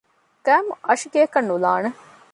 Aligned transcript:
ގައިމު 0.45 0.73
އަށިގެއަކަށް 0.87 1.49
ނުލާނެ 1.49 1.89